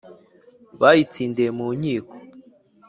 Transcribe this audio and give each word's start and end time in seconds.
bayitsindiye 0.79 1.49
mu 1.57 1.67
nkiko 1.77 2.15